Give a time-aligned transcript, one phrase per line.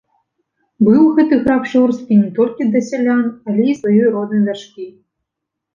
[0.87, 4.93] Быў гэты граф жорсткі не толькі да сялян, але і сваёй роднай дачкі.